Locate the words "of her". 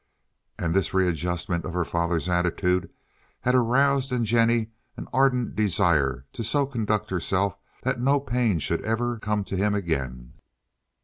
1.63-1.85